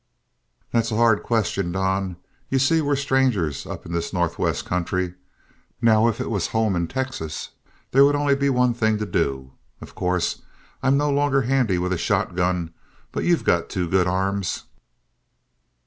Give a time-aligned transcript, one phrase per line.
[0.71, 2.17] "That's a hard question, Don.
[2.49, 5.13] You see we're strangers up in this Northwest country.
[5.79, 7.49] Now, if it was home in Texas,
[7.91, 9.51] there would be only one thing to do.
[9.79, 10.41] Of course
[10.81, 12.73] I'm no longer handy with a shotgun,
[13.11, 14.63] but you've got two good arms."